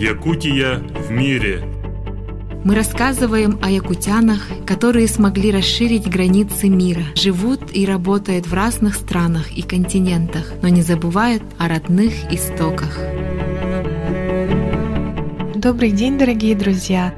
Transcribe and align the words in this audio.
Якутия 0.00 0.78
в 0.78 1.10
мире. 1.10 1.62
Мы 2.64 2.74
рассказываем 2.74 3.58
о 3.60 3.68
якутянах, 3.68 4.48
которые 4.66 5.06
смогли 5.06 5.50
расширить 5.50 6.08
границы 6.08 6.70
мира, 6.70 7.02
живут 7.14 7.60
и 7.74 7.84
работают 7.84 8.46
в 8.46 8.54
разных 8.54 8.94
странах 8.94 9.52
и 9.52 9.60
континентах, 9.60 10.54
но 10.62 10.68
не 10.68 10.80
забывают 10.80 11.42
о 11.58 11.68
родных 11.68 12.14
истоках. 12.32 12.98
Добрый 15.54 15.90
день, 15.90 16.16
дорогие 16.16 16.54
друзья! 16.54 17.14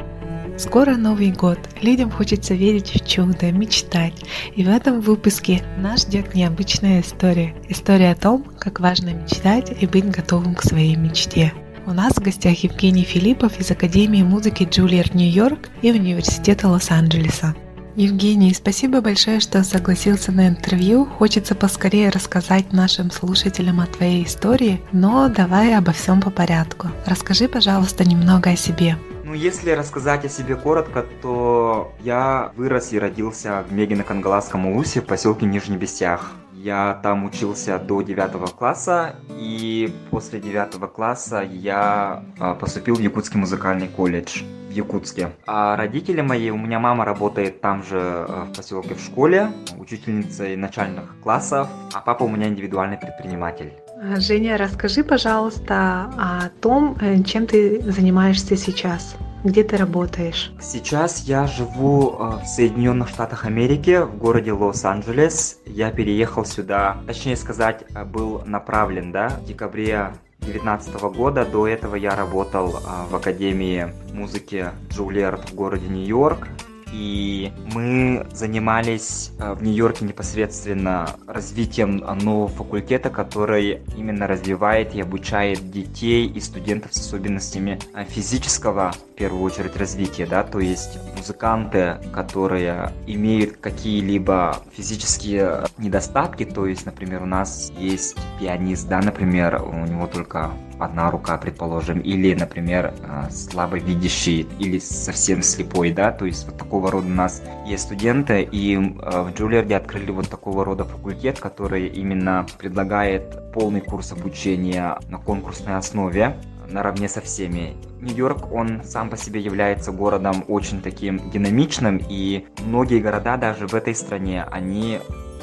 Скоро 0.59 0.97
Новый 0.97 1.31
год. 1.31 1.61
Людям 1.83 2.11
хочется 2.11 2.55
верить 2.55 2.91
в 2.91 3.07
чудо, 3.09 3.53
мечтать. 3.53 4.25
И 4.57 4.65
в 4.65 4.69
этом 4.69 5.01
выпуске 5.01 5.63
нас 5.79 6.03
ждет 6.03 6.35
необычная 6.35 7.01
история. 7.01 7.55
История 7.69 8.11
о 8.11 8.17
том, 8.17 8.45
как 8.59 8.81
важно 8.81 9.11
мечтать 9.11 9.73
и 9.81 9.87
быть 9.87 10.11
готовым 10.11 10.57
к 10.57 10.63
своей 10.63 10.97
мечте. 10.97 11.53
У 11.85 11.93
нас 11.93 12.13
в 12.15 12.21
гостях 12.21 12.63
Евгений 12.63 13.03
Филиппов 13.03 13.59
из 13.59 13.71
Академии 13.73 14.23
музыки 14.23 14.69
Джулиард 14.71 15.15
Нью-Йорк 15.15 15.69
и 15.83 15.91
Университета 15.91 16.69
Лос-Анджелеса. 16.69 17.57
Евгений, 17.97 18.55
спасибо 18.55 19.01
большое, 19.01 19.41
что 19.41 19.65
согласился 19.65 20.31
на 20.31 20.49
интервью. 20.49 21.07
Хочется 21.07 21.57
поскорее 21.57 22.11
рассказать 22.11 22.73
нашим 22.73 23.11
слушателям 23.11 23.81
о 23.81 23.87
твоей 23.87 24.25
истории, 24.25 24.81
но 24.93 25.29
давай 25.29 25.77
обо 25.77 25.91
всем 25.91 26.21
по 26.21 26.31
порядку. 26.31 26.89
Расскажи, 27.05 27.49
пожалуйста, 27.49 28.05
немного 28.05 28.51
о 28.51 28.57
себе. 28.57 28.97
Ну, 29.25 29.35
если 29.35 29.73
рассказать 29.73 30.25
о 30.25 30.29
себе 30.29 30.55
коротко, 30.55 31.05
то 31.21 31.93
я 32.05 32.53
вырос 32.57 32.93
и 32.93 32.99
родился 32.99 33.65
в 33.69 33.73
Мегино-Кангаласском 33.73 34.71
Улусе 34.71 35.01
в 35.01 35.07
поселке 35.07 35.47
Нижний 35.47 35.77
Бестях. 35.77 36.33
Я 36.63 37.01
там 37.03 37.25
учился 37.25 37.77
до 37.81 38.03
9 38.03 38.53
класса, 38.53 39.17
и 39.31 39.93
после 40.13 40.39
9 40.39 40.93
класса 40.93 41.43
я 41.43 42.23
а, 42.39 42.55
поступил 42.55 42.95
в 42.95 43.01
Якутский 43.01 43.41
музыкальный 43.41 43.89
колледж 43.89 44.43
в 44.69 44.71
Якутске. 44.71 45.33
А 45.45 45.77
родители 45.77 46.21
мои, 46.21 46.51
у 46.51 46.57
меня 46.57 46.79
мама 46.79 47.05
работает 47.05 47.61
там 47.61 47.83
же 47.83 47.99
а, 47.99 48.45
в 48.45 48.57
поселке 48.57 48.95
в 48.95 49.01
школе, 49.01 49.51
учительницей 49.77 50.55
начальных 50.55 51.21
классов, 51.21 51.67
а 51.93 52.01
папа 52.01 52.23
у 52.23 52.29
меня 52.29 52.47
индивидуальный 52.47 52.97
предприниматель. 52.97 53.82
Женя, 54.19 54.57
расскажи, 54.59 55.05
пожалуйста, 55.05 56.11
о 56.19 56.49
том, 56.61 56.97
э, 57.01 57.23
чем 57.23 57.47
ты 57.47 57.81
занимаешься 57.83 58.57
сейчас. 58.57 59.15
Где 59.45 59.63
ты 59.63 59.77
работаешь? 59.77 60.53
Сейчас 60.61 61.21
я 61.21 61.47
живу 61.47 62.17
э, 62.19 62.43
в 62.43 62.47
Соединенных 62.47 63.09
Штатах 63.09 63.45
Америки, 63.45 64.03
в 64.03 64.17
городе 64.19 64.51
Лос-Анджелес. 64.51 65.59
Я 65.67 65.93
переехал 65.93 66.45
сюда, 66.45 66.97
точнее 67.07 67.37
сказать, 67.37 67.85
э, 67.95 68.05
был 68.05 68.43
направлен, 68.45 69.13
да, 69.13 69.29
в 69.29 69.45
декабре 69.45 70.15
2019 70.41 70.95
года. 71.15 71.45
До 71.45 71.69
этого 71.69 71.95
я 71.95 72.17
работал 72.17 72.81
в 73.09 73.15
Академии 73.15 73.93
музыки 74.13 74.67
Джулиард 74.91 75.51
в 75.51 75.55
городе 75.55 75.87
Нью-Йорк 75.87 76.49
и 76.93 77.53
мы 77.75 78.27
занимались 78.33 79.33
э, 79.39 79.55
в 79.55 79.63
Нью-Йорке 79.63 80.05
непосредственно 80.05 81.17
развитием 81.27 81.97
нового 81.97 82.49
факультета, 82.49 83.09
который 83.11 83.81
именно 83.97 84.27
развивает 84.27 84.95
и 84.95 85.01
обучает 85.01 85.71
детей 85.71 86.27
и 86.27 86.41
студентов 86.41 86.95
с 86.95 86.99
особенностями 86.99 87.79
э, 87.95 88.05
физического, 88.05 88.93
в 88.93 89.15
первую 89.15 89.43
очередь, 89.43 89.77
развития, 89.77 90.27
да, 90.27 90.43
то 90.43 90.61
есть 90.61 90.99
музыканты, 91.17 91.99
которые 92.13 92.93
имеют 93.07 93.57
какие-либо 93.57 94.59
физические 94.73 95.65
недостатки, 95.79 96.45
то 96.45 96.67
есть, 96.67 96.85
например, 96.85 97.23
у 97.23 97.27
нас 97.27 97.73
есть 97.79 98.17
пианист, 98.39 98.89
да, 98.89 99.01
например, 99.01 99.63
у 99.63 99.87
него 99.87 100.07
только 100.07 100.51
одна 100.85 101.11
рука, 101.11 101.37
предположим, 101.39 102.01
или, 102.01 102.35
например, 102.35 102.95
э, 103.01 103.31
слабовидящий 103.31 104.47
или 104.59 104.79
совсем 104.79 105.43
слепой, 105.43 105.93
да, 105.93 106.13
то 106.13 106.25
есть 106.27 106.47
вот 106.47 106.59
такого 106.59 106.91
рода 106.91 107.07
у 107.07 107.11
нас 107.11 107.43
есть 107.67 107.85
студенты, 107.85 108.43
и 108.43 108.77
э, 108.77 109.23
в 109.23 109.33
Джулиарде 109.35 109.77
открыли 109.77 110.11
вот 110.11 110.29
такого 110.29 110.65
рода 110.65 110.85
факультет, 110.85 111.39
который 111.39 111.87
именно 111.87 112.47
предлагает 112.59 113.53
полный 113.53 113.81
курс 113.81 114.13
обучения 114.13 114.99
на 115.09 115.19
конкурсной 115.19 115.77
основе, 115.77 116.37
наравне 116.69 117.09
со 117.09 117.21
всеми. 117.21 117.75
Нью-Йорк, 118.01 118.51
он 118.53 118.83
сам 118.85 119.11
по 119.11 119.17
себе 119.17 119.41
является 119.41 119.93
городом 119.93 120.45
очень 120.49 120.81
таким 120.81 121.31
динамичным, 121.31 122.01
и 122.09 122.47
многие 122.65 123.01
города 123.01 123.37
даже 123.37 123.67
в 123.67 123.75
этой 123.75 123.95
стране, 123.95 124.45
они 124.51 124.99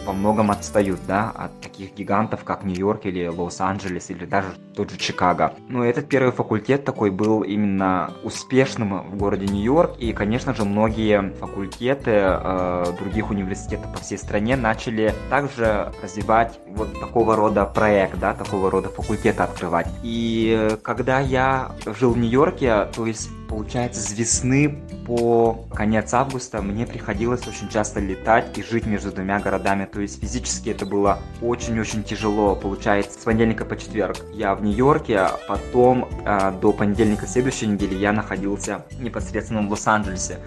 во 0.06 0.14
многом 0.14 0.50
отстают, 0.52 1.00
да, 1.08 1.30
от 1.30 1.62
таких 1.62 1.94
гигантов, 1.94 2.44
как 2.44 2.64
Нью-Йорк 2.64 3.06
или 3.06 3.28
Лос-Анджелес, 3.28 4.10
или 4.10 4.26
даже 4.26 4.48
тот 4.80 4.92
же 4.92 4.98
Чикаго. 4.98 5.54
Но 5.68 5.84
этот 5.84 6.08
первый 6.08 6.32
факультет 6.32 6.86
такой 6.86 7.12
был 7.12 7.42
именно 7.42 8.14
успешным 8.24 9.04
в 9.10 9.18
городе 9.18 9.46
Нью-Йорк, 9.46 9.98
и, 10.00 10.14
конечно 10.14 10.54
же, 10.56 10.64
многие 10.64 11.34
факультеты 11.34 12.12
э, 12.14 12.86
других 12.98 13.30
университетов 13.30 13.92
по 13.92 14.00
всей 14.00 14.18
стране 14.18 14.56
начали 14.56 15.14
также 15.30 15.92
развивать 16.02 16.58
вот 16.70 16.98
такого 16.98 17.36
рода 17.36 17.66
проект, 17.66 18.18
да, 18.20 18.34
такого 18.34 18.72
рода 18.72 18.88
факультета 18.88 19.44
открывать. 19.44 19.88
И 20.02 20.78
когда 20.82 21.20
я 21.20 21.72
жил 21.86 22.12
в 22.12 22.18
Нью-Йорке, 22.18 22.88
то 22.96 23.06
есть 23.06 23.30
получается, 23.50 24.02
с 24.02 24.14
весны 24.14 24.80
по 25.06 25.66
конец 25.74 26.14
августа 26.14 26.62
мне 26.62 26.86
приходилось 26.86 27.46
очень 27.48 27.68
часто 27.68 28.00
летать 28.00 28.58
и 28.58 28.64
жить 28.64 28.86
между 28.86 29.12
двумя 29.12 29.40
городами. 29.40 29.86
То 29.86 30.00
есть 30.00 30.22
физически 30.22 30.70
это 30.70 30.86
было 30.86 31.20
очень-очень 31.42 32.04
тяжело. 32.04 32.56
Получается, 32.56 33.20
с 33.20 33.24
понедельника 33.24 33.66
по 33.66 33.76
четверг 33.76 34.18
я 34.34 34.56
в 34.56 34.64
Нью-Йорке, 34.70 35.18
а 35.20 35.40
потом 35.48 36.08
э, 36.26 36.52
до 36.62 36.72
понедельника 36.72 37.28
следующей 37.28 37.68
недели 37.68 37.96
я 37.96 38.14
находился 38.14 38.86
непосредственно 39.00 39.62
в 39.62 39.72
Лос-Анджелесе. 39.72 40.38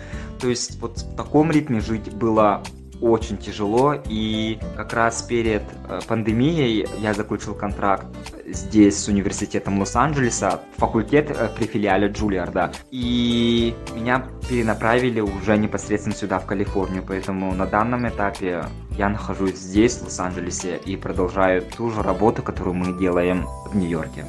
То 0.41 0.49
есть 0.49 0.81
вот 0.81 0.99
в 0.99 1.17
таком 1.17 1.51
ритме 1.51 1.81
жить 1.81 2.13
было 2.13 2.63
очень 3.03 3.37
тяжело, 3.37 3.95
и 4.07 4.59
как 4.77 4.93
раз 4.93 5.23
перед 5.23 5.63
э, 5.89 6.01
пандемией 6.07 6.87
я 7.01 7.13
заключил 7.13 7.55
контракт 7.55 8.07
здесь 8.47 8.97
с 8.99 9.09
университетом 9.09 9.79
Лос-Анджелеса, 9.81 10.61
факультет 10.77 11.31
э, 11.31 11.49
при 11.57 11.67
филиале 11.67 12.09
Джулиарда, 12.09 12.73
и 12.91 13.75
меня 13.95 14.25
перенаправили 14.49 15.21
уже 15.21 15.59
непосредственно 15.59 16.15
сюда, 16.15 16.39
в 16.39 16.47
Калифорнию, 16.47 17.03
поэтому 17.07 17.53
на 17.55 17.67
данном 17.67 18.09
этапе 18.09 18.65
я 18.97 19.09
нахожусь 19.09 19.57
здесь, 19.57 19.99
в 19.99 20.05
Лос-Анджелесе, 20.05 20.77
и 20.77 20.97
продолжаю 20.97 21.63
ту 21.63 21.91
же 21.91 22.03
работу, 22.03 22.43
которую 22.43 22.75
мы 22.75 22.99
делаем 22.99 23.47
в 23.67 23.77
Нью-Йорке. 23.77 24.25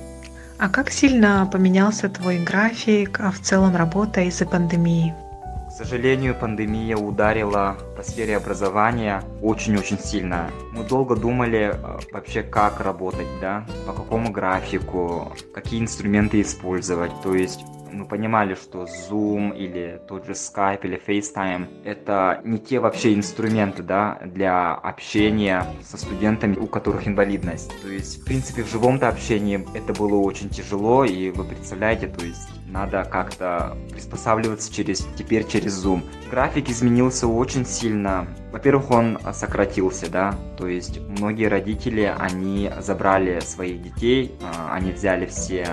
А 0.57 0.69
как 0.69 0.89
сильно 0.89 1.47
поменялся 1.51 2.09
твой 2.09 2.39
график, 2.39 3.19
а 3.19 3.31
в 3.31 3.39
целом 3.39 3.75
работа 3.75 4.21
из-за 4.21 4.45
пандемии? 4.45 5.13
К 5.73 5.75
сожалению, 5.75 6.35
пандемия 6.35 6.95
ударила 6.95 7.75
по 7.97 8.03
сфере 8.03 8.37
образования 8.37 9.23
очень-очень 9.41 9.97
сильно. 9.97 10.51
Мы 10.71 10.83
долго 10.83 11.15
думали 11.15 11.73
э, 11.73 11.99
вообще, 12.11 12.43
как 12.43 12.79
работать, 12.79 13.25
да, 13.41 13.65
по 13.87 13.93
какому 13.93 14.31
графику, 14.31 15.33
какие 15.51 15.81
инструменты 15.81 16.41
использовать. 16.41 17.11
То 17.23 17.33
есть 17.33 17.61
мы 17.91 18.05
понимали, 18.05 18.53
что 18.53 18.85
Zoom 18.85 19.57
или 19.57 19.99
тот 20.07 20.27
же 20.27 20.33
Skype 20.33 20.81
или 20.83 21.01
FaceTime 21.03 21.67
это 21.83 22.39
не 22.43 22.59
те 22.59 22.79
вообще 22.79 23.15
инструменты, 23.15 23.81
да, 23.81 24.19
для 24.23 24.75
общения 24.75 25.65
со 25.83 25.97
студентами, 25.97 26.55
у 26.55 26.67
которых 26.67 27.07
инвалидность. 27.07 27.71
То 27.81 27.87
есть, 27.87 28.21
в 28.21 28.25
принципе, 28.25 28.61
в 28.61 28.69
живом-то 28.69 29.09
общении 29.09 29.65
это 29.73 29.93
было 29.93 30.17
очень 30.17 30.49
тяжело, 30.49 31.03
и 31.03 31.31
вы 31.31 31.43
представляете, 31.43 32.05
то 32.05 32.23
есть 32.23 32.47
надо 32.73 33.05
как-то 33.05 33.77
приспосабливаться 33.91 34.73
через, 34.73 35.07
теперь 35.15 35.47
через 35.47 35.85
Zoom. 35.85 36.03
График 36.29 36.69
изменился 36.69 37.27
очень 37.27 37.65
сильно. 37.65 38.27
Во-первых, 38.51 38.89
он 38.89 39.19
сократился, 39.31 40.09
да, 40.09 40.35
то 40.57 40.67
есть 40.67 40.99
многие 40.99 41.47
родители, 41.47 42.11
они 42.17 42.71
забрали 42.79 43.39
своих 43.41 43.81
детей, 43.81 44.35
а, 44.41 44.73
они 44.73 44.91
взяли 44.91 45.27
все 45.27 45.67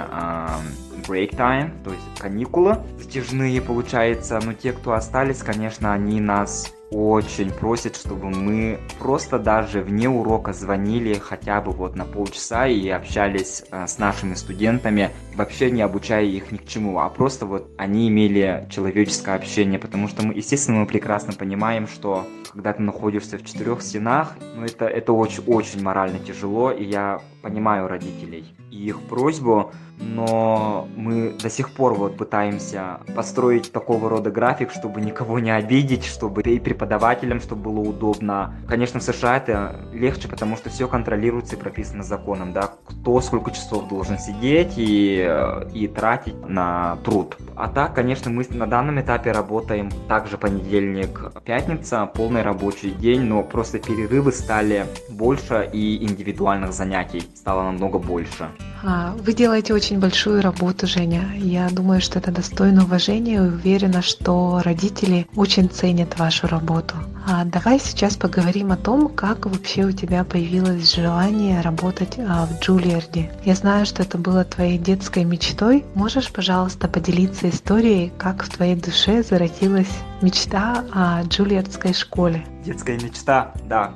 break 1.08 1.34
time, 1.36 1.70
то 1.82 1.90
есть 1.90 2.04
каникулы 2.18 2.78
затяжные, 2.98 3.60
получается, 3.62 4.38
но 4.44 4.52
те, 4.52 4.72
кто 4.72 4.92
остались, 4.92 5.38
конечно, 5.38 5.92
они 5.92 6.20
нас 6.20 6.72
очень 6.90 7.50
просят, 7.50 7.96
чтобы 7.96 8.30
мы 8.30 8.80
просто 8.98 9.38
даже 9.38 9.80
вне 9.80 10.08
урока 10.08 10.52
звонили 10.52 11.14
хотя 11.14 11.60
бы 11.60 11.70
вот 11.70 11.94
на 11.94 12.04
полчаса 12.04 12.66
и 12.66 12.88
общались 12.88 13.62
э, 13.70 13.86
с 13.86 13.98
нашими 13.98 14.34
студентами, 14.34 15.10
вообще 15.34 15.70
не 15.70 15.82
обучая 15.82 16.24
их 16.24 16.50
ни 16.50 16.56
к 16.56 16.66
чему, 16.66 16.98
а 16.98 17.08
просто 17.08 17.46
вот 17.46 17.70
они 17.78 18.08
имели 18.08 18.66
человеческое 18.70 19.36
общение, 19.36 19.78
потому 19.78 20.08
что 20.08 20.26
мы, 20.26 20.34
естественно, 20.34 20.80
мы 20.80 20.86
прекрасно 20.86 21.32
понимаем, 21.32 21.86
что 21.86 22.26
когда 22.52 22.72
ты 22.72 22.82
находишься 22.82 23.38
в 23.38 23.44
четырех 23.44 23.82
стенах, 23.82 24.36
ну 24.56 24.64
это, 24.64 24.86
это 24.86 25.12
очень-очень 25.12 25.82
морально 25.82 26.18
тяжело, 26.18 26.72
и 26.72 26.84
я 26.84 27.20
понимаю 27.42 27.86
родителей. 27.86 28.52
И 28.70 28.86
их 28.86 29.00
просьбу, 29.02 29.72
но 30.00 30.88
мы 30.96 31.34
до 31.40 31.50
сих 31.50 31.70
пор 31.70 31.94
вот 31.94 32.16
пытаемся 32.16 33.00
построить 33.14 33.72
такого 33.72 34.08
рода 34.08 34.30
график, 34.30 34.72
чтобы 34.72 35.00
никого 35.00 35.38
не 35.38 35.50
обидеть, 35.50 36.04
чтобы 36.04 36.42
и 36.42 36.58
преподавателям, 36.58 37.40
чтобы 37.40 37.70
было 37.70 37.80
удобно. 37.80 38.54
Конечно, 38.66 39.00
в 39.00 39.02
США 39.02 39.36
это 39.36 39.80
легче, 39.92 40.28
потому 40.28 40.56
что 40.56 40.70
все 40.70 40.88
контролируется 40.88 41.56
и 41.56 41.58
прописано 41.58 42.02
законом, 42.02 42.52
да, 42.52 42.70
кто 42.86 43.20
сколько 43.20 43.50
часов 43.50 43.88
должен 43.88 44.18
сидеть 44.18 44.74
и, 44.76 45.28
и 45.74 45.88
тратить 45.88 46.46
на 46.48 46.96
труд. 47.04 47.36
А 47.56 47.68
так, 47.68 47.94
конечно, 47.94 48.30
мы 48.30 48.46
на 48.50 48.66
данном 48.66 49.00
этапе 49.00 49.32
работаем 49.32 49.90
также 50.08 50.38
понедельник, 50.38 51.32
пятница, 51.44 52.06
полный 52.06 52.42
рабочий 52.42 52.90
день, 52.90 53.22
но 53.22 53.42
просто 53.42 53.78
перерывы 53.78 54.32
стали 54.32 54.86
больше 55.10 55.68
и 55.72 56.04
индивидуальных 56.04 56.72
занятий 56.72 57.22
стало 57.34 57.62
намного 57.64 57.98
больше. 57.98 58.48
А, 58.82 59.14
вы 59.18 59.34
делаете 59.34 59.74
очень 59.74 59.89
большую 59.98 60.42
работу, 60.42 60.86
Женя. 60.86 61.32
Я 61.36 61.68
думаю, 61.70 62.00
что 62.00 62.18
это 62.18 62.30
достойно 62.30 62.84
уважения 62.84 63.36
и 63.36 63.40
уверена, 63.40 64.02
что 64.02 64.60
родители 64.64 65.26
очень 65.36 65.68
ценят 65.68 66.18
вашу 66.18 66.46
работу. 66.46 66.94
А 67.26 67.44
давай 67.44 67.78
сейчас 67.78 68.16
поговорим 68.16 68.72
о 68.72 68.76
том, 68.76 69.08
как 69.08 69.46
вообще 69.46 69.84
у 69.84 69.92
тебя 69.92 70.24
появилось 70.24 70.94
желание 70.94 71.60
работать 71.60 72.18
а, 72.18 72.46
в 72.46 72.60
Джулиарде. 72.60 73.30
Я 73.44 73.54
знаю, 73.54 73.86
что 73.86 74.02
это 74.02 74.18
было 74.18 74.44
твоей 74.44 74.78
детской 74.78 75.24
мечтой. 75.24 75.84
Можешь, 75.94 76.32
пожалуйста, 76.32 76.88
поделиться 76.88 77.48
историей, 77.48 78.12
как 78.18 78.42
в 78.44 78.50
твоей 78.50 78.76
душе 78.76 79.22
зародилась 79.22 79.90
мечта 80.22 80.84
о 80.92 81.22
Джулиардской 81.24 81.92
школе? 81.92 82.44
Детская 82.64 82.98
мечта, 82.98 83.52
да. 83.64 83.94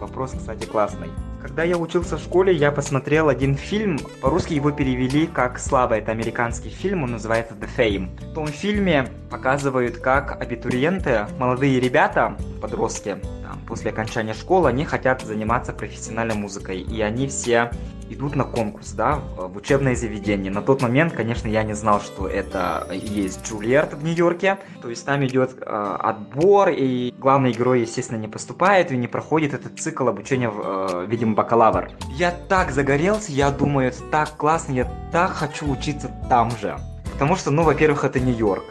Вопрос, 0.00 0.32
кстати, 0.36 0.64
классный. 0.64 1.08
Когда 1.40 1.62
я 1.62 1.78
учился 1.78 2.16
в 2.16 2.20
школе, 2.20 2.52
я 2.52 2.72
посмотрел 2.72 3.28
один 3.28 3.54
фильм. 3.54 3.98
По-русски 4.20 4.54
его 4.54 4.72
перевели 4.72 5.26
как 5.26 5.58
«Слава». 5.60 5.94
Это 5.94 6.10
американский 6.10 6.68
фильм, 6.68 7.04
он 7.04 7.12
называется 7.12 7.54
«The 7.54 7.68
Fame». 7.76 8.30
В 8.30 8.34
том 8.34 8.48
фильме 8.48 9.08
показывают, 9.30 9.98
как 9.98 10.40
абитуриенты, 10.42 11.26
молодые 11.38 11.78
ребята, 11.78 12.36
подростки, 12.60 13.18
после 13.68 13.90
окончания 13.90 14.32
школы, 14.32 14.70
они 14.70 14.84
хотят 14.84 15.22
заниматься 15.22 15.72
профессиональной 15.72 16.34
музыкой. 16.34 16.80
И 16.80 17.00
они 17.02 17.28
все 17.28 17.70
идут 18.08 18.34
на 18.34 18.44
конкурс, 18.44 18.92
да, 18.92 19.20
в 19.36 19.56
учебное 19.58 19.94
заведение. 19.94 20.50
На 20.50 20.62
тот 20.62 20.80
момент, 20.80 21.12
конечно, 21.12 21.46
я 21.46 21.62
не 21.62 21.74
знал, 21.74 22.00
что 22.00 22.26
это 22.26 22.88
есть 22.90 23.46
Джульярд 23.46 23.92
в 23.92 24.02
Нью-Йорке. 24.02 24.58
То 24.80 24.88
есть 24.88 25.04
там 25.04 25.24
идет 25.26 25.58
э, 25.60 25.96
отбор, 26.00 26.70
и 26.70 27.12
главный 27.18 27.52
герой, 27.52 27.82
естественно, 27.82 28.18
не 28.18 28.28
поступает 28.28 28.90
и 28.90 28.96
не 28.96 29.06
проходит 29.06 29.52
этот 29.52 29.78
цикл 29.78 30.08
обучения, 30.08 30.50
э, 30.50 31.04
видимо, 31.06 31.34
бакалавр. 31.34 31.90
Я 32.16 32.30
так 32.30 32.70
загорелся, 32.70 33.30
я 33.32 33.50
думаю, 33.50 33.88
это 33.88 34.02
так 34.10 34.36
классно, 34.36 34.72
я 34.72 34.90
так 35.12 35.32
хочу 35.32 35.70
учиться 35.70 36.10
там 36.30 36.50
же. 36.52 36.78
Потому 37.12 37.36
что, 37.36 37.50
ну, 37.50 37.64
во-первых, 37.64 38.04
это 38.04 38.18
Нью-Йорк. 38.18 38.64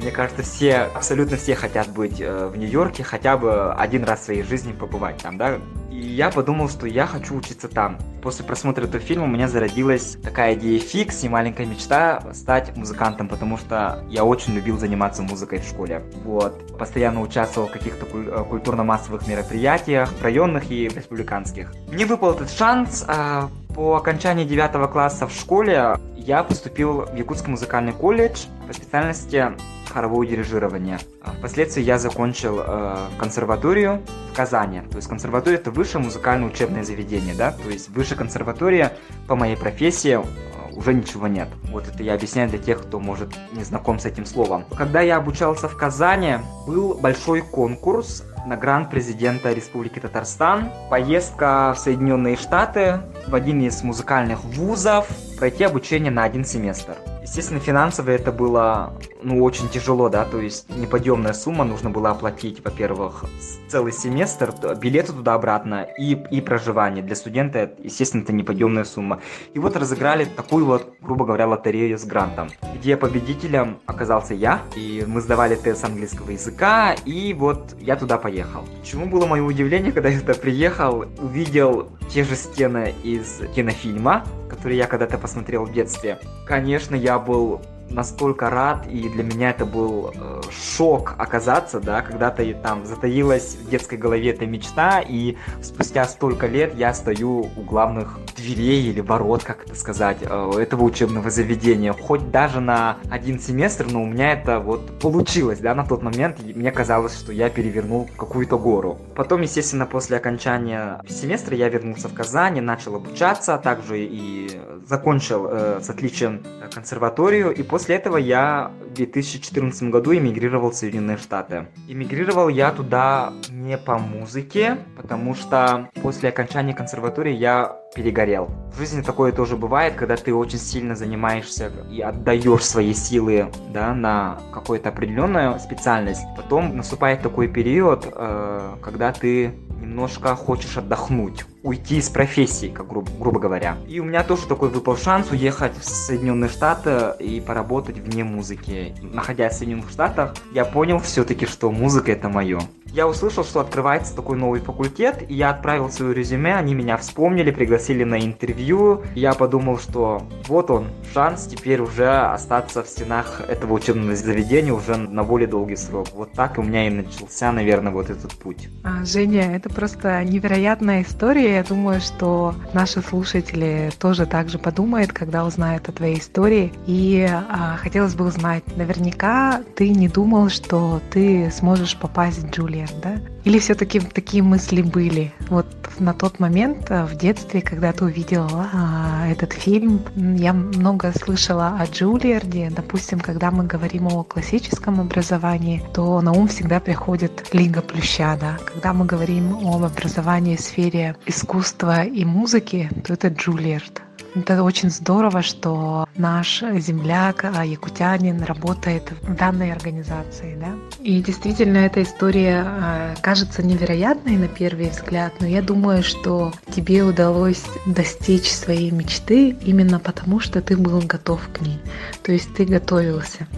Мне 0.00 0.12
кажется, 0.12 0.42
все, 0.42 0.88
абсолютно 0.94 1.36
все 1.36 1.54
хотят 1.54 1.88
быть 1.88 2.20
э, 2.20 2.46
в 2.46 2.56
Нью-Йорке, 2.56 3.04
хотя 3.04 3.36
бы 3.36 3.74
один 3.74 4.04
раз 4.04 4.20
в 4.20 4.24
своей 4.24 4.42
жизни 4.42 4.72
побывать 4.72 5.18
там, 5.18 5.36
да. 5.36 5.58
И 5.90 5.98
я 5.98 6.30
подумал, 6.30 6.70
что 6.70 6.86
я 6.86 7.06
хочу 7.06 7.36
учиться 7.36 7.68
там. 7.68 7.98
После 8.22 8.42
просмотра 8.42 8.84
этого 8.84 9.02
фильма 9.02 9.24
у 9.24 9.28
меня 9.28 9.46
зародилась 9.46 10.16
такая 10.22 10.54
идея 10.54 10.78
фикс 10.80 11.22
и 11.22 11.28
маленькая 11.28 11.66
мечта 11.66 12.22
стать 12.32 12.74
музыкантом, 12.76 13.28
потому 13.28 13.58
что 13.58 14.02
я 14.08 14.24
очень 14.24 14.54
любил 14.54 14.78
заниматься 14.78 15.22
музыкой 15.22 15.58
в 15.58 15.64
школе. 15.64 16.02
Вот. 16.24 16.78
Постоянно 16.78 17.20
участвовал 17.20 17.68
в 17.68 17.72
каких-то 17.72 18.06
э, 18.06 18.44
культурно-массовых 18.48 19.28
мероприятиях, 19.28 20.10
районных 20.22 20.70
и 20.70 20.88
республиканских. 20.88 21.74
Мне 21.92 22.06
выпал 22.06 22.32
этот 22.32 22.50
шанс. 22.50 23.04
А 23.06 23.50
по 23.74 23.96
окончании 23.96 24.44
девятого 24.44 24.88
класса 24.88 25.26
в 25.26 25.32
школе 25.32 25.96
я 26.16 26.42
поступил 26.42 27.02
в 27.02 27.14
Якутский 27.14 27.50
музыкальный 27.50 27.92
колледж 27.92 28.46
по 28.66 28.72
специальности 28.72 29.52
хоровое 29.90 30.26
дирижирование. 30.26 30.98
А 31.22 31.32
впоследствии 31.32 31.82
я 31.82 31.98
закончил 31.98 32.60
э, 32.60 32.96
консерваторию 33.18 34.00
в 34.32 34.36
Казани. 34.36 34.82
То 34.90 34.96
есть 34.96 35.08
консерватория 35.08 35.58
это 35.58 35.70
высшее 35.70 36.02
музыкальное 36.02 36.48
учебное 36.48 36.84
заведение, 36.84 37.34
да, 37.34 37.52
то 37.52 37.68
есть 37.68 37.88
выше 37.90 38.16
консерватория 38.16 38.92
по 39.26 39.36
моей 39.36 39.56
профессии 39.56 40.18
э, 40.18 40.76
уже 40.76 40.94
ничего 40.94 41.26
нет. 41.26 41.48
Вот 41.70 41.86
это 41.88 42.02
я 42.02 42.14
объясняю 42.14 42.48
для 42.48 42.58
тех, 42.58 42.82
кто 42.82 43.00
может 43.00 43.30
не 43.52 43.64
знаком 43.64 43.98
с 43.98 44.06
этим 44.06 44.24
словом. 44.24 44.64
Когда 44.76 45.00
я 45.00 45.16
обучался 45.16 45.68
в 45.68 45.76
Казани, 45.76 46.36
был 46.66 46.94
большой 46.94 47.42
конкурс 47.42 48.24
на 48.46 48.56
гранд 48.56 48.90
президента 48.90 49.52
Республики 49.52 49.98
Татарстан, 49.98 50.70
поездка 50.88 51.74
в 51.76 51.78
Соединенные 51.78 52.36
Штаты 52.36 53.00
в 53.26 53.34
один 53.34 53.60
из 53.60 53.82
музыкальных 53.82 54.44
вузов, 54.44 55.06
пройти 55.38 55.64
обучение 55.64 56.10
на 56.10 56.24
один 56.24 56.44
семестр. 56.44 56.96
Естественно, 57.22 57.60
финансово 57.60 58.10
это 58.10 58.32
было 58.32 58.94
ну, 59.22 59.42
очень 59.42 59.68
тяжело, 59.68 60.08
да, 60.08 60.24
то 60.24 60.40
есть 60.40 60.68
неподъемная 60.74 61.32
сумма, 61.32 61.64
нужно 61.64 61.90
было 61.90 62.10
оплатить, 62.10 62.64
во-первых, 62.64 63.24
целый 63.68 63.92
семестр, 63.92 64.52
билеты 64.76 65.12
туда-обратно 65.12 65.86
и, 65.98 66.12
и 66.30 66.40
проживание. 66.40 67.02
Для 67.02 67.14
студента, 67.14 67.72
естественно, 67.78 68.22
это 68.22 68.32
неподъемная 68.32 68.84
сумма. 68.84 69.20
И 69.54 69.58
вот 69.58 69.76
разыграли 69.76 70.24
такую 70.24 70.64
вот, 70.64 70.94
грубо 71.00 71.24
говоря, 71.24 71.46
лотерею 71.46 71.98
с 71.98 72.04
грантом, 72.04 72.50
где 72.74 72.96
победителем 72.96 73.78
оказался 73.86 74.34
я, 74.34 74.62
и 74.74 75.04
мы 75.06 75.20
сдавали 75.20 75.56
тест 75.56 75.84
английского 75.84 76.30
языка, 76.30 76.94
и 77.04 77.34
вот 77.34 77.76
я 77.78 77.96
туда 77.96 78.16
поехал. 78.16 78.64
Чему 78.82 79.06
было 79.06 79.26
мое 79.26 79.42
удивление, 79.42 79.92
когда 80.00 80.08
я 80.08 80.20
туда 80.20 80.34
приехал, 80.34 81.04
увидел 81.18 81.90
те 82.08 82.24
же 82.24 82.34
стены 82.34 82.94
из 83.04 83.40
кинофильма, 83.54 84.24
который 84.48 84.76
я 84.76 84.86
когда-то 84.86 85.16
посмотрел 85.16 85.64
в 85.64 85.72
детстве. 85.72 86.18
Конечно, 86.44 86.96
я 86.96 87.09
был 87.18 87.60
настолько 87.90 88.50
рад, 88.50 88.86
и 88.88 89.08
для 89.08 89.24
меня 89.24 89.50
это 89.50 89.66
был 89.66 90.12
э, 90.14 90.40
шок 90.50 91.14
оказаться, 91.18 91.80
да, 91.80 92.02
когда-то 92.02 92.44
там 92.54 92.86
затаилась 92.86 93.56
в 93.56 93.68
детской 93.68 93.98
голове 93.98 94.30
эта 94.30 94.46
мечта, 94.46 95.00
и 95.00 95.36
спустя 95.62 96.04
столько 96.06 96.46
лет 96.46 96.74
я 96.76 96.94
стою 96.94 97.50
у 97.56 97.62
главных 97.62 98.18
дверей 98.36 98.88
или 98.90 99.00
ворот, 99.00 99.44
как 99.44 99.64
это 99.66 99.74
сказать, 99.74 100.18
э, 100.20 100.52
этого 100.58 100.84
учебного 100.84 101.30
заведения, 101.30 101.92
хоть 101.92 102.30
даже 102.30 102.60
на 102.60 102.98
один 103.10 103.40
семестр, 103.40 103.86
но 103.90 104.02
у 104.02 104.06
меня 104.06 104.32
это 104.32 104.60
вот 104.60 104.98
получилось, 105.00 105.58
да, 105.58 105.74
на 105.74 105.84
тот 105.84 106.02
момент, 106.02 106.38
мне 106.42 106.70
казалось, 106.70 107.18
что 107.18 107.32
я 107.32 107.50
перевернул 107.50 108.08
какую-то 108.16 108.58
гору. 108.58 108.98
Потом, 109.14 109.42
естественно, 109.42 109.86
после 109.86 110.16
окончания 110.16 111.00
семестра 111.08 111.56
я 111.56 111.68
вернулся 111.68 112.08
в 112.08 112.14
Казань, 112.14 112.60
начал 112.60 112.96
обучаться, 112.96 113.54
а 113.54 113.58
также 113.58 114.00
и 114.00 114.60
закончил 114.86 115.46
э, 115.48 115.80
с 115.82 115.90
отличием 115.90 116.42
консерваторию, 116.72 117.54
и 117.54 117.62
после 117.62 117.79
После 117.80 117.96
этого 117.96 118.18
я 118.18 118.72
в 118.90 118.92
2014 118.92 119.84
году 119.84 120.14
эмигрировал 120.14 120.70
в 120.70 120.74
Соединенные 120.74 121.16
Штаты. 121.16 121.68
Эмигрировал 121.88 122.50
я 122.50 122.72
туда 122.72 123.32
не 123.48 123.78
по 123.78 123.96
музыке, 123.96 124.76
потому 124.98 125.34
что 125.34 125.88
после 126.02 126.28
окончания 126.28 126.74
консерватории 126.74 127.32
я 127.32 127.80
перегорел. 127.94 128.50
В 128.72 128.78
жизни 128.78 129.02
такое 129.02 129.32
тоже 129.32 129.56
бывает, 129.56 129.94
когда 129.94 130.16
ты 130.16 130.32
очень 130.32 130.58
сильно 130.58 130.94
занимаешься 130.94 131.72
и 131.90 132.00
отдаешь 132.00 132.64
свои 132.64 132.94
силы 132.94 133.50
да, 133.72 133.94
на 133.94 134.38
какую-то 134.52 134.90
определенную 134.90 135.58
специальность. 135.58 136.22
Потом 136.36 136.76
наступает 136.76 137.22
такой 137.22 137.48
период, 137.48 138.06
э, 138.10 138.76
когда 138.80 139.12
ты 139.12 139.54
немножко 139.80 140.36
хочешь 140.36 140.76
отдохнуть, 140.76 141.44
уйти 141.62 141.98
из 141.98 142.08
профессии, 142.08 142.68
как 142.68 142.86
гру- 142.86 143.04
грубо 143.18 143.40
говоря. 143.40 143.76
И 143.88 143.98
у 143.98 144.04
меня 144.04 144.22
тоже 144.22 144.46
такой 144.46 144.68
выпал 144.68 144.96
шанс 144.96 145.30
уехать 145.30 145.76
в 145.76 145.84
Соединенные 145.84 146.48
Штаты 146.48 147.14
и 147.18 147.40
поработать 147.40 147.98
вне 147.98 148.22
музыки. 148.22 148.94
Находясь 149.02 149.54
в 149.54 149.58
Соединенных 149.58 149.90
Штатах, 149.90 150.34
я 150.52 150.64
понял 150.64 150.98
все-таки, 150.98 151.46
что 151.46 151.70
музыка 151.72 152.12
это 152.12 152.28
мое. 152.28 152.60
Я 152.86 153.08
услышал, 153.08 153.44
что 153.44 153.60
открывается 153.60 154.14
такой 154.14 154.36
новый 154.36 154.60
факультет, 154.60 155.24
и 155.28 155.34
я 155.34 155.50
отправил 155.50 155.90
свое 155.90 156.14
резюме, 156.14 156.54
они 156.54 156.74
меня 156.74 156.96
вспомнили, 156.96 157.50
пригласили 157.50 157.79
на 157.88 158.20
интервью. 158.20 159.02
Я 159.14 159.34
подумал, 159.34 159.78
что 159.78 160.22
вот 160.46 160.70
он, 160.70 160.88
шанс 161.12 161.46
теперь 161.46 161.80
уже 161.80 162.08
остаться 162.08 162.82
в 162.82 162.88
стенах 162.88 163.42
этого 163.48 163.74
учебного 163.74 164.14
заведения 164.14 164.72
уже 164.72 164.96
на 164.96 165.24
более 165.24 165.48
долгий 165.48 165.76
срок. 165.76 166.08
Вот 166.14 166.32
так 166.32 166.58
у 166.58 166.62
меня 166.62 166.86
и 166.86 166.90
начался, 166.90 167.52
наверное, 167.52 167.92
вот 167.92 168.10
этот 168.10 168.32
путь. 168.34 168.68
А, 168.84 169.04
Женя, 169.04 169.56
это 169.56 169.68
просто 169.68 170.22
невероятная 170.24 171.02
история. 171.02 171.56
Я 171.56 171.64
думаю, 171.64 172.00
что 172.00 172.54
наши 172.72 173.02
слушатели 173.02 173.90
тоже 173.98 174.26
так 174.26 174.48
же 174.48 174.58
подумают, 174.58 175.12
когда 175.12 175.44
узнают 175.44 175.88
о 175.88 175.92
твоей 175.92 176.18
истории. 176.18 176.72
И 176.86 177.28
а, 177.30 177.76
хотелось 177.76 178.14
бы 178.14 178.26
узнать, 178.26 178.64
наверняка 178.76 179.62
ты 179.74 179.90
не 179.90 180.08
думал, 180.08 180.48
что 180.48 181.00
ты 181.10 181.50
сможешь 181.50 181.96
попасть 181.96 182.38
в 182.38 182.50
Джулия, 182.50 182.88
да? 183.02 183.16
Или 183.44 183.58
все-таки 183.58 184.00
такие 184.00 184.42
мысли 184.42 184.82
были? 184.82 185.32
Вот 185.48 185.66
на 185.98 186.12
тот 186.12 186.40
момент 186.40 186.90
э, 186.90 187.04
в 187.04 187.16
детстве, 187.16 187.62
когда 187.62 187.92
ты 187.92 188.04
увидела 188.04 188.68
а, 188.72 189.26
этот 189.28 189.52
фильм, 189.52 190.02
я 190.16 190.52
много 190.52 191.12
слышала 191.12 191.76
о 191.78 191.86
Джулиарде. 191.86 192.70
Допустим, 192.74 193.20
когда 193.20 193.50
мы 193.50 193.64
говорим 193.64 194.06
о 194.08 194.24
классическом 194.24 195.00
образовании, 195.00 195.82
то 195.94 196.20
на 196.20 196.32
ум 196.32 196.48
всегда 196.48 196.80
приходит 196.80 197.48
Лига 197.52 197.82
Плюща. 197.82 198.36
Да? 198.40 198.58
Когда 198.64 198.92
мы 198.92 199.04
говорим 199.06 199.56
об 199.66 199.84
образовании 199.84 200.56
в 200.56 200.60
сфере 200.60 201.16
искусства 201.26 202.04
и 202.04 202.24
музыки, 202.24 202.90
то 203.04 203.14
это 203.14 203.28
Джулиард. 203.28 204.02
Это 204.34 204.62
очень 204.62 204.90
здорово, 204.90 205.42
что 205.42 206.06
наш 206.16 206.62
земляк, 206.78 207.44
а, 207.44 207.64
якутянин, 207.64 208.42
работает 208.44 209.10
в 209.22 209.34
данной 209.34 209.72
организации. 209.72 210.56
Да? 210.60 210.74
И 211.02 211.20
действительно, 211.22 211.78
эта 211.78 212.02
история 212.02 212.62
а, 212.64 213.14
кажется 213.22 213.62
невероятной 213.62 214.36
на 214.36 214.46
первый 214.46 214.90
взгляд, 214.90 215.32
но 215.40 215.46
я 215.46 215.62
думаю, 215.62 216.02
что 216.02 216.52
тебе 216.74 217.02
удалось 217.02 217.64
достичь 217.86 218.50
своей 218.50 218.90
мечты 218.90 219.56
именно 219.64 219.98
потому, 219.98 220.38
что 220.38 220.60
ты 220.60 220.76
был 220.76 221.00
готов 221.00 221.40
к 221.52 221.60
ней. 221.60 221.80
То 222.22 222.32
есть 222.32 222.54
ты 222.54 222.64
готовился. 222.64 223.48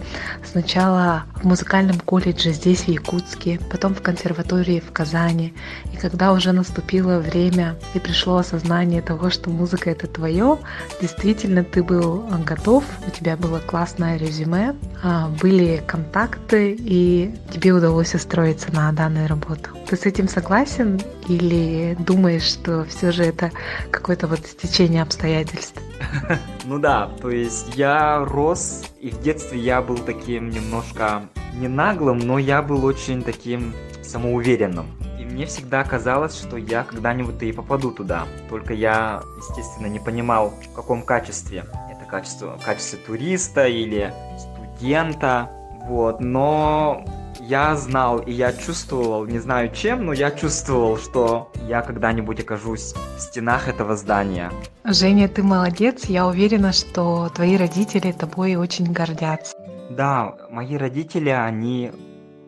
Сначала 0.43 1.23
в 1.35 1.43
музыкальном 1.45 1.99
колледже 1.99 2.51
здесь, 2.51 2.81
в 2.81 2.87
Якутске, 2.87 3.59
потом 3.69 3.93
в 3.93 4.01
консерватории 4.01 4.79
в 4.79 4.91
Казани. 4.91 5.53
И 5.93 5.97
когда 5.97 6.31
уже 6.33 6.51
наступило 6.51 7.19
время 7.19 7.75
и 7.93 7.99
пришло 7.99 8.37
осознание 8.37 9.01
того, 9.01 9.29
что 9.29 9.49
музыка 9.49 9.91
это 9.91 10.07
твое, 10.07 10.57
действительно 11.01 11.63
ты 11.63 11.83
был 11.83 12.25
готов, 12.45 12.83
у 13.07 13.11
тебя 13.11 13.37
было 13.37 13.59
классное 13.59 14.17
резюме, 14.17 14.75
а, 15.01 15.29
были 15.41 15.83
контакты, 15.85 16.75
и 16.77 17.33
тебе 17.51 17.73
удалось 17.73 18.15
устроиться 18.15 18.73
на 18.73 18.91
данную 18.91 19.27
работу. 19.27 19.69
Ты 19.87 19.97
с 19.97 20.05
этим 20.05 20.27
согласен 20.27 20.99
или 21.27 21.95
думаешь, 21.99 22.43
что 22.43 22.85
все 22.85 23.11
же 23.11 23.23
это 23.23 23.51
какое-то 23.91 24.27
вот 24.27 24.39
стечение 24.45 25.01
обстоятельств? 25.01 25.81
Ну 26.65 26.79
да, 26.79 27.11
то 27.21 27.29
есть 27.29 27.75
я 27.75 28.23
рос, 28.23 28.85
и 29.01 29.09
в 29.09 29.21
детстве 29.21 29.59
я 29.59 29.81
был 29.81 29.97
таким 29.97 30.49
немножко 30.49 31.23
не 31.53 31.67
наглым, 31.67 32.19
но 32.19 32.39
я 32.39 32.61
был 32.61 32.85
очень 32.85 33.21
таким 33.21 33.73
самоуверенным. 34.01 34.87
Мне 35.33 35.47
всегда 35.47 35.83
казалось, 35.83 36.37
что 36.37 36.57
я 36.57 36.83
когда-нибудь 36.83 37.41
и 37.41 37.51
попаду 37.51 37.89
туда. 37.89 38.27
Только 38.49 38.73
я, 38.73 39.23
естественно, 39.37 39.87
не 39.87 39.99
понимал, 39.99 40.51
в 40.51 40.73
каком 40.73 41.01
качестве. 41.01 41.65
Это 41.91 42.05
качество, 42.07 42.59
качестве 42.63 42.99
туриста 42.99 43.67
или 43.67 44.13
студента. 44.37 45.49
Вот, 45.87 46.21
но 46.21 47.03
я 47.41 47.75
знал 47.75 48.19
и 48.19 48.31
я 48.31 48.53
чувствовал, 48.53 49.25
не 49.25 49.39
знаю 49.39 49.73
чем, 49.73 50.05
но 50.05 50.13
я 50.13 50.31
чувствовал, 50.31 50.97
что 50.97 51.51
я 51.67 51.81
когда-нибудь 51.81 52.39
окажусь 52.39 52.93
в 53.17 53.19
стенах 53.19 53.67
этого 53.67 53.97
здания. 53.97 54.51
Женя, 54.85 55.27
ты 55.27 55.41
молодец. 55.41 56.05
Я 56.05 56.27
уверена, 56.27 56.71
что 56.71 57.29
твои 57.35 57.57
родители 57.57 58.11
тобой 58.11 58.55
очень 58.55 58.93
гордятся. 58.93 59.57
Да, 59.89 60.35
мои 60.51 60.77
родители, 60.77 61.29
они 61.29 61.91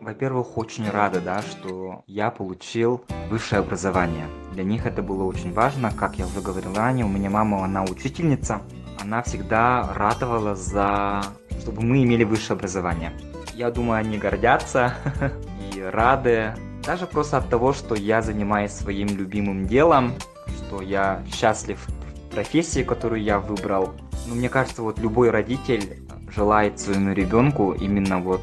во-первых, 0.06 0.56
очень 0.56 0.88
рада, 0.88 1.20
да, 1.20 1.42
что 1.42 2.04
я 2.06 2.30
получил 2.30 3.02
высшее 3.28 3.58
образование. 3.58 4.26
Для 4.52 4.62
них 4.62 4.86
это 4.86 5.02
было 5.02 5.24
очень 5.24 5.52
важно, 5.52 5.90
как 5.90 6.14
я 6.14 6.26
уже 6.26 6.40
говорил 6.40 6.72
ранее, 6.74 7.04
у 7.04 7.08
меня 7.08 7.28
мама, 7.28 7.64
она 7.64 7.82
учительница, 7.82 8.62
она 9.00 9.24
всегда 9.24 9.92
ратовала 9.94 10.54
за, 10.54 11.22
чтобы 11.60 11.82
мы 11.82 12.04
имели 12.04 12.22
высшее 12.22 12.56
образование. 12.56 13.12
Я 13.52 13.72
думаю, 13.72 13.98
они 13.98 14.16
гордятся 14.16 14.94
и 15.74 15.80
рады, 15.80 16.54
даже 16.84 17.06
просто 17.06 17.38
от 17.38 17.48
того, 17.48 17.72
что 17.72 17.96
я 17.96 18.22
занимаюсь 18.22 18.70
своим 18.70 19.08
любимым 19.08 19.66
делом, 19.66 20.12
что 20.56 20.82
я 20.82 21.24
счастлив 21.34 21.84
в 21.84 22.30
профессии, 22.30 22.84
которую 22.84 23.24
я 23.24 23.40
выбрал. 23.40 23.92
Но 24.28 24.36
мне 24.36 24.48
кажется, 24.48 24.82
вот 24.82 25.00
любой 25.00 25.30
родитель 25.30 26.00
желает 26.32 26.78
своему 26.78 27.12
ребенку 27.12 27.72
именно 27.72 28.20
вот 28.20 28.40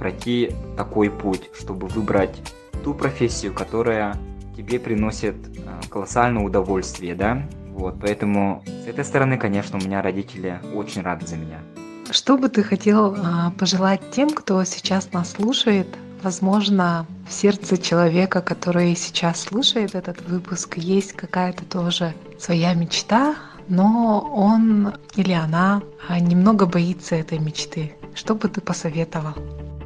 пройти 0.00 0.50
такой 0.78 1.10
путь, 1.10 1.50
чтобы 1.52 1.86
выбрать 1.86 2.34
ту 2.82 2.94
профессию, 2.94 3.52
которая 3.52 4.16
тебе 4.56 4.80
приносит 4.80 5.36
э, 5.36 5.88
колоссальное 5.90 6.42
удовольствие, 6.42 7.14
да? 7.14 7.46
Вот, 7.68 8.00
поэтому 8.00 8.62
с 8.66 8.88
этой 8.88 9.04
стороны, 9.04 9.36
конечно, 9.36 9.78
у 9.78 9.82
меня 9.82 10.00
родители 10.00 10.58
очень 10.74 11.02
рады 11.02 11.26
за 11.26 11.36
меня. 11.36 11.58
Что 12.10 12.38
бы 12.38 12.48
ты 12.48 12.62
хотел 12.62 13.14
а, 13.16 13.52
пожелать 13.58 14.00
тем, 14.10 14.30
кто 14.30 14.64
сейчас 14.64 15.12
нас 15.12 15.32
слушает? 15.32 15.86
Возможно, 16.22 17.06
в 17.28 17.32
сердце 17.32 17.78
человека, 17.78 18.40
который 18.40 18.96
сейчас 18.96 19.42
слушает 19.42 19.94
этот 19.94 20.20
выпуск, 20.26 20.78
есть 20.78 21.12
какая-то 21.12 21.64
тоже 21.64 22.14
своя 22.38 22.74
мечта, 22.74 23.36
но 23.68 24.20
он 24.34 24.94
или 25.14 25.32
она 25.32 25.82
а, 26.08 26.18
немного 26.18 26.66
боится 26.66 27.14
этой 27.14 27.38
мечты. 27.38 27.94
Что 28.14 28.34
бы 28.34 28.48
ты 28.48 28.60
посоветовал? 28.60 29.34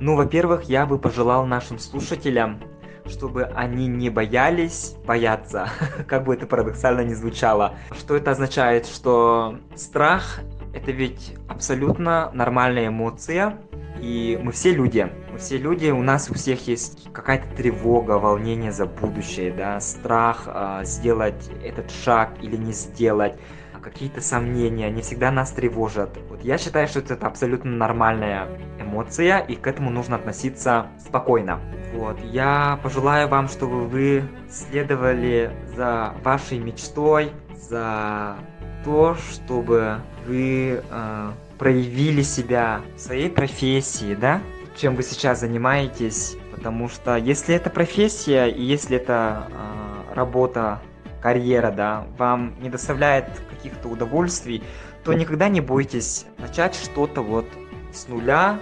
Ну, 0.05 0.17
во-первых, 0.17 0.65
я 0.65 0.85
бы 0.85 0.99
пожелал 0.99 1.47
нашим 1.47 1.79
слушателям, 1.79 2.61
чтобы 3.07 3.45
они 3.45 3.87
не 3.87 4.11
боялись 4.11 4.97
бояться, 5.07 5.71
как 6.07 6.25
бы 6.25 6.35
это 6.35 6.47
парадоксально 6.47 7.01
не 7.01 7.15
звучало. 7.15 7.77
Что 7.99 8.15
это 8.15 8.33
означает? 8.33 8.85
Что 8.85 9.59
страх— 9.75 10.41
это 10.75 10.93
ведь 10.93 11.35
абсолютно 11.49 12.31
нормальная 12.35 12.89
эмоция, 12.89 13.57
и 13.99 14.39
мы 14.43 14.53
все 14.53 14.75
люди. 14.75 15.11
Мы 15.33 15.39
все 15.39 15.57
люди, 15.57 15.89
у 15.89 16.03
нас 16.03 16.29
у 16.29 16.35
всех 16.35 16.69
есть 16.69 17.11
какая-то 17.15 17.49
тревога, 17.57 18.19
волнение 18.19 18.73
за 18.73 18.85
будущее, 18.85 19.53
да, 19.53 19.81
страх 19.81 20.43
э, 20.47 20.81
сделать 20.85 21.51
этот 21.65 21.91
шаг 21.91 22.33
или 22.43 22.57
не 22.59 22.75
сделать 22.75 23.39
какие-то 23.85 24.23
сомнения, 24.23 24.87
они 24.87 25.03
всегда 25.03 25.31
нас 25.31 25.53
тревожат. 25.53 26.17
Вот 26.31 26.43
я 26.43 26.57
считаю, 26.57 26.89
что 26.89 27.01
это 27.01 27.15
абсолютно 27.27 27.71
нормальная 27.71 28.49
эмоция, 28.81 29.41
и 29.41 29.55
к 29.55 29.67
этому 29.67 29.91
нужно 29.91 30.17
относиться 30.17 30.87
спокойно. 30.99 31.61
Вот, 31.93 32.19
я 32.25 32.81
пожелаю 32.83 33.29
вам, 33.29 33.49
чтобы 33.49 33.87
вы 33.87 34.25
следовали 34.51 35.53
за 35.77 36.15
вашей 36.25 36.59
мечтой, 36.59 37.31
за 37.55 38.37
то, 38.85 39.15
чтобы 39.15 39.99
вы 40.27 40.83
э, 40.83 41.31
проявили 41.59 42.23
себя 42.23 42.81
в 42.97 43.01
своей 43.01 43.31
профессии, 43.31 44.15
да, 44.15 44.41
чем 44.77 44.97
вы 44.97 45.03
сейчас 45.03 45.41
занимаетесь, 45.41 46.37
потому 46.55 46.89
что 46.89 47.17
если 47.17 47.55
это 47.55 47.71
профессия 47.71 48.47
и 48.47 48.63
если 48.63 48.97
это 48.97 49.49
э, 49.51 50.15
работа 50.15 50.81
карьера, 51.25 51.71
да, 51.71 52.05
вам 52.19 52.55
не 52.61 52.69
доставляет 52.69 53.25
каких-то 53.49 53.89
удовольствий, 53.89 54.63
то 55.05 55.15
никогда 55.15 55.49
не 55.49 55.63
бойтесь 55.63 56.27
начать 56.37 56.75
что-то 56.75 57.23
вот 57.23 57.47
с 57.95 58.09
нуля, 58.09 58.59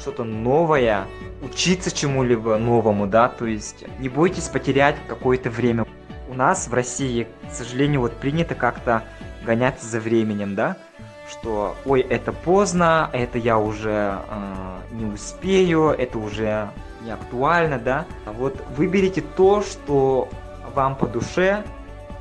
что-то 0.00 0.22
новое, 0.22 1.06
учиться 1.42 1.90
чему-либо 1.90 2.58
новому, 2.58 3.08
да, 3.08 3.28
то 3.28 3.44
есть 3.44 3.84
не 3.98 4.08
бойтесь 4.08 4.46
потерять 4.46 4.94
какое-то 5.08 5.50
время. 5.50 5.84
У 6.28 6.34
нас 6.34 6.68
в 6.68 6.74
России, 6.74 7.26
к 7.50 7.52
сожалению, 7.52 8.02
вот 8.02 8.12
принято 8.12 8.54
как-то 8.54 9.02
гоняться 9.44 9.84
за 9.84 9.98
временем, 9.98 10.54
да, 10.54 10.76
что 11.28 11.74
ой, 11.84 12.02
это 12.02 12.30
поздно, 12.32 13.10
это 13.12 13.38
я 13.38 13.58
уже 13.58 14.20
э, 14.28 14.78
не 14.92 15.06
успею, 15.06 15.88
это 15.88 16.18
уже 16.18 16.70
не 17.02 17.10
актуально, 17.10 17.80
да. 17.80 18.06
А 18.26 18.32
вот 18.32 18.62
выберите 18.76 19.22
то, 19.22 19.60
что 19.62 20.28
вам 20.72 20.94
по 20.94 21.08
душе, 21.08 21.64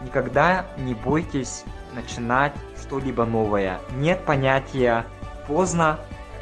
Никогда 0.06 0.68
не 0.78 0.94
бойтесь 0.94 1.64
начинать 1.96 2.54
что-либо 2.80 3.26
новое. 3.26 3.80
Нет 3.98 4.24
понятия 4.24 5.04
поздно. 5.48 6.00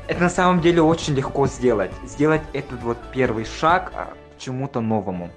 Это 0.07 0.23
на 0.23 0.29
самом 0.29 0.59
деле 0.59 0.81
очень 0.81 1.15
легко 1.15 1.47
сделать. 1.47 1.91
Сделать 2.05 2.41
этот 2.51 2.81
вот 2.83 2.97
первый 3.13 3.45
шаг 3.45 3.93
а, 3.95 4.13
к 4.35 4.39
чему-то 4.39 4.81
новому. 4.81 5.29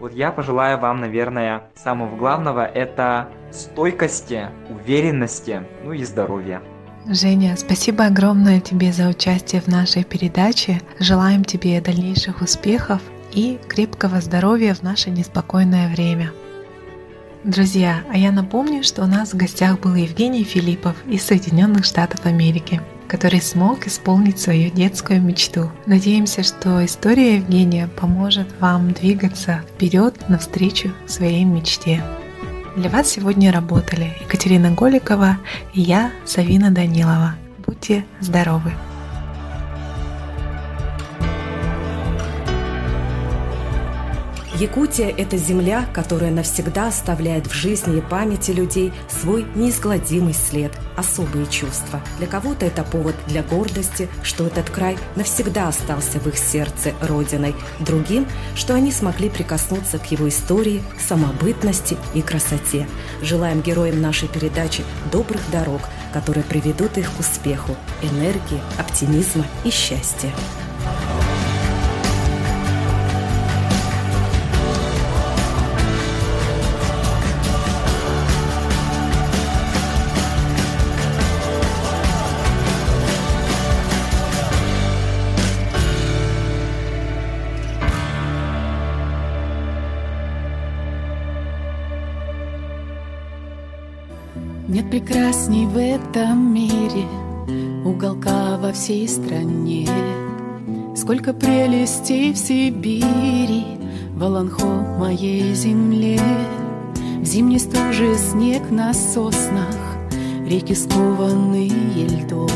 Вот 0.00 0.12
я 0.12 0.32
пожелаю 0.32 0.78
вам, 0.78 1.00
наверное, 1.00 1.62
самого 1.76 2.16
главного 2.16 2.66
это 2.66 3.28
стойкости, 3.52 4.48
уверенности, 4.68 5.62
ну 5.84 5.92
и 5.92 6.02
здоровья. 6.02 6.60
Женя, 7.06 7.56
спасибо 7.56 8.06
огромное 8.06 8.60
тебе 8.60 8.92
за 8.92 9.08
участие 9.08 9.60
в 9.60 9.68
нашей 9.68 10.02
передаче. 10.02 10.80
Желаем 10.98 11.44
тебе 11.44 11.80
дальнейших 11.80 12.40
успехов 12.40 13.00
и 13.32 13.60
крепкого 13.68 14.20
здоровья 14.20 14.74
в 14.74 14.82
наше 14.82 15.10
неспокойное 15.10 15.88
время. 15.88 16.32
Друзья, 17.44 18.04
а 18.12 18.18
я 18.18 18.32
напомню, 18.32 18.82
что 18.82 19.02
у 19.02 19.06
нас 19.06 19.32
в 19.32 19.36
гостях 19.36 19.80
был 19.80 19.94
Евгений 19.94 20.44
Филиппов 20.44 20.94
из 21.06 21.24
Соединенных 21.24 21.86
Штатов 21.86 22.26
Америки, 22.26 22.82
который 23.08 23.40
смог 23.40 23.86
исполнить 23.86 24.38
свою 24.38 24.70
детскую 24.70 25.22
мечту. 25.22 25.72
Надеемся, 25.86 26.42
что 26.42 26.84
история 26.84 27.36
Евгения 27.36 27.88
поможет 27.98 28.46
вам 28.60 28.92
двигаться 28.92 29.62
вперед 29.72 30.28
навстречу 30.28 30.92
своей 31.06 31.44
мечте. 31.44 32.04
Для 32.76 32.90
вас 32.90 33.08
сегодня 33.08 33.50
работали 33.50 34.12
Екатерина 34.20 34.72
Голикова 34.72 35.38
и 35.72 35.80
я, 35.80 36.12
Савина 36.26 36.70
Данилова. 36.70 37.36
Будьте 37.66 38.04
здоровы! 38.20 38.72
Якутия– 44.60 45.08
это 45.16 45.38
земля, 45.38 45.88
которая 45.94 46.30
навсегда 46.30 46.88
оставляет 46.88 47.46
в 47.46 47.54
жизни 47.54 47.96
и 47.96 48.02
памяти 48.02 48.50
людей 48.50 48.92
свой 49.08 49.46
неизгладимый 49.54 50.34
след, 50.34 50.70
особые 50.98 51.46
чувства. 51.46 52.02
Для 52.18 52.26
кого-то 52.26 52.66
это 52.66 52.84
повод 52.84 53.14
для 53.26 53.42
гордости, 53.42 54.06
что 54.22 54.46
этот 54.46 54.68
край 54.68 54.98
навсегда 55.16 55.68
остался 55.68 56.20
в 56.20 56.26
их 56.26 56.36
сердце 56.36 56.92
родиной. 57.00 57.54
Другим, 57.78 58.26
что 58.54 58.74
они 58.74 58.92
смогли 58.92 59.30
прикоснуться 59.30 59.98
к 59.98 60.10
его 60.10 60.28
истории, 60.28 60.82
самобытности 61.08 61.96
и 62.12 62.20
красоте. 62.20 62.86
Желаем 63.22 63.62
героям 63.62 64.02
нашей 64.02 64.28
передачи 64.28 64.84
добрых 65.10 65.40
дорог, 65.50 65.80
которые 66.12 66.44
приведут 66.44 66.98
их 66.98 67.10
к 67.10 67.20
успеху, 67.20 67.74
энергии, 68.02 68.60
оптимизма 68.78 69.46
и 69.64 69.70
счастья. 69.70 70.30
Прекрасней 95.10 95.66
в 95.66 95.76
этом 95.76 96.54
мире 96.54 97.04
Уголка 97.84 98.56
во 98.58 98.72
всей 98.72 99.08
стране. 99.08 99.88
Сколько 100.94 101.32
прелестей 101.32 102.32
в 102.32 102.38
Сибири 102.38 103.64
В 104.14 104.22
Аланхо 104.22 104.66
моей 104.98 105.52
земле. 105.54 106.20
В 106.94 107.24
зимней 107.24 107.58
стуже 107.58 108.16
снег 108.16 108.70
на 108.70 108.94
соснах 108.94 109.76
Реки 110.46 110.74
скованные 110.74 112.06
льдом. 112.06 112.48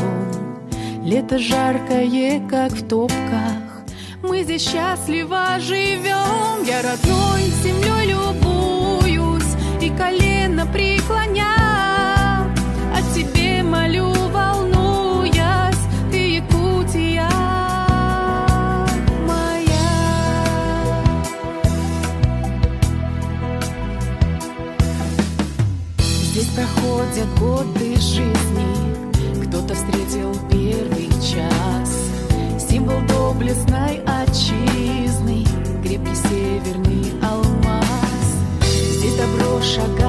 Лето 1.03 1.37
жаркое, 1.39 2.41
как 2.49 2.71
в 2.71 2.87
топках 2.87 3.83
Мы 4.23 4.43
здесь 4.43 4.65
счастливо 4.65 5.59
живем. 5.59 6.63
Я 6.65 6.81
родной 6.81 7.43
землей 7.63 8.13
любуюсь 8.13 9.55
И 9.81 9.89
колено 9.89 10.65
преклоняю 10.67 11.74
тебе 13.13 13.63
молю, 13.63 14.11
волнуясь, 14.31 15.75
ты 16.11 16.35
Якутия 16.37 17.29
моя. 19.27 19.65
Здесь 25.99 26.49
проходят 26.49 27.39
годы 27.39 27.95
жизни, 27.97 29.45
кто-то 29.45 29.73
встретил 29.73 30.33
первый 30.49 31.09
час. 31.21 31.89
Символ 32.69 33.01
доблестной 33.07 34.01
отчизны, 34.05 35.45
крепкий 35.83 36.15
северный 36.15 37.13
алмаз. 37.21 38.37
Здесь 38.61 39.15
добро 39.15 39.61
шаг 39.61 40.05